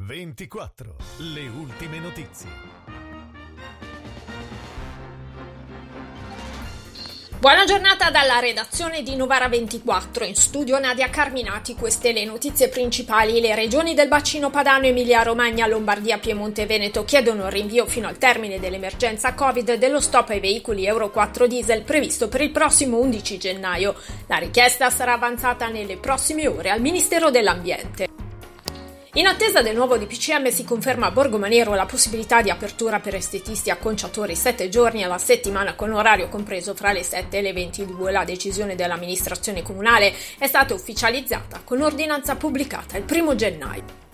[0.00, 0.94] 24.
[1.34, 2.48] Le ultime notizie.
[7.40, 10.24] Buona giornata dalla redazione di Novara 24.
[10.24, 13.40] In studio Nadia Carminati, queste le notizie principali.
[13.40, 18.06] Le regioni del bacino padano, Emilia Romagna, Lombardia, Piemonte e Veneto chiedono il rinvio fino
[18.06, 22.98] al termine dell'emergenza Covid dello stop ai veicoli Euro 4 diesel previsto per il prossimo
[22.98, 23.96] 11 gennaio.
[24.28, 28.27] La richiesta sarà avanzata nelle prossime ore al Ministero dell'Ambiente.
[29.18, 33.16] In attesa del nuovo DPCM si conferma a Borgo Maniero la possibilità di apertura per
[33.16, 37.52] estetisti e acconciatori 7 giorni alla settimana con orario compreso fra le 7 e le
[37.52, 38.12] 22.
[38.12, 44.07] La decisione dell'amministrazione comunale è stata ufficializzata con ordinanza pubblicata il 1 gennaio.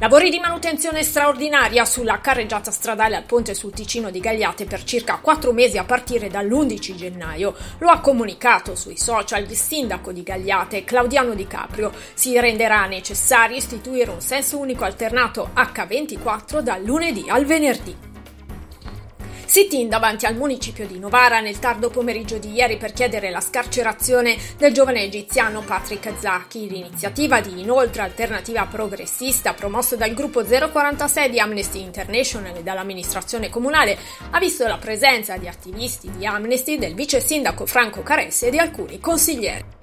[0.00, 5.18] Lavori di manutenzione straordinaria sulla carreggiata stradale al ponte sul Ticino di Gagliate per circa
[5.18, 7.54] quattro mesi a partire dall'11 gennaio.
[7.80, 11.92] Lo ha comunicato sui social il sindaco di Gagliate, Claudiano Di Caprio.
[12.14, 18.09] Si renderà necessario istituire un senso unico alternato H24 dal lunedì al venerdì.
[19.50, 24.38] Sit-in davanti al municipio di Novara nel tardo pomeriggio di ieri per chiedere la scarcerazione
[24.56, 26.68] del giovane egiziano Patrick Zaki.
[26.68, 33.98] L'iniziativa di inoltre alternativa progressista promossa dal gruppo 046 di Amnesty International e dall'amministrazione comunale
[34.30, 38.58] ha visto la presenza di attivisti di Amnesty, del vice sindaco Franco Caresse e di
[38.58, 39.79] alcuni consiglieri.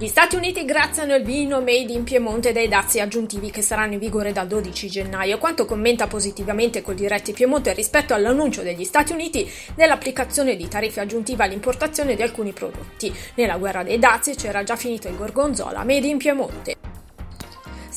[0.00, 3.98] Gli Stati Uniti graziano il vino made in Piemonte dai dazi aggiuntivi che saranno in
[3.98, 9.50] vigore dal 12 gennaio, quanto commenta positivamente col diretti Piemonte rispetto all'annuncio degli Stati Uniti
[9.74, 13.12] dell'applicazione di tariffe aggiuntive all'importazione di alcuni prodotti.
[13.34, 16.87] Nella guerra dei dazi c'era già finito il gorgonzola made in Piemonte.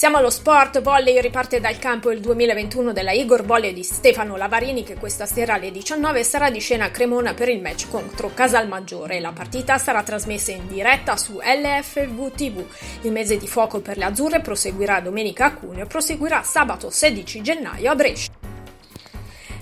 [0.01, 4.81] Siamo allo sport, volley riparte dal campo il 2021 della Igor Volley di Stefano Lavarini
[4.81, 9.19] che questa sera alle 19 sarà di scena a Cremona per il match contro Casalmaggiore.
[9.19, 12.65] La partita sarà trasmessa in diretta su LFV TV.
[13.01, 17.41] Il mese di fuoco per le azzurre proseguirà domenica a Cuneo e proseguirà sabato 16
[17.43, 18.40] gennaio a Brescia.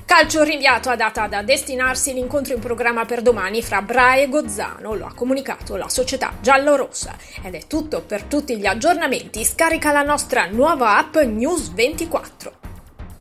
[0.09, 4.95] Calcio rinviato a data da destinarsi l'incontro in programma per domani fra Bra e Gozzano,
[4.95, 7.15] lo ha comunicato la società giallorossa.
[7.43, 9.45] Ed è tutto per tutti gli aggiornamenti.
[9.45, 12.58] Scarica la nostra nuova app News 24.